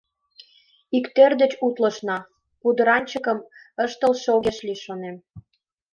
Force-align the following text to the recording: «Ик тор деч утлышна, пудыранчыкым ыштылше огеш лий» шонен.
«Ик 0.97 1.05
тор 1.15 1.31
деч 1.41 1.53
утлышна, 1.65 2.17
пудыранчыкым 2.61 3.39
ыштылше 3.85 4.27
огеш 4.35 4.57
лий» 4.65 4.79
шонен. 4.85 5.15